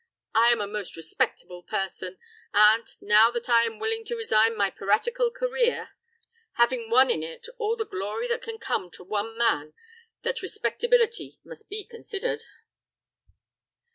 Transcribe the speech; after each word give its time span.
I 0.33 0.51
am 0.51 0.59
a 0.61 0.65
most 0.65 0.95
respectable 0.97 1.61
person, 1.61 2.17
and, 2.55 2.87
now 3.01 3.29
that 3.29 3.47
I 3.49 3.65
am 3.65 3.77
willing 3.77 4.03
to 4.05 4.15
resign 4.15 4.57
my 4.57 4.71
piratical 4.71 5.29
career, 5.29 5.89
having 6.53 6.89
won 6.89 7.11
in 7.11 7.21
it 7.21 7.45
all 7.59 7.75
the 7.75 7.85
glory 7.85 8.27
that 8.29 8.41
can 8.41 8.57
come 8.57 8.89
to 8.93 9.03
one 9.03 9.37
man, 9.37 9.75
that 10.23 10.41
respectability 10.41 11.37
must 11.43 11.69
be 11.69 11.83
considered." 11.85 12.41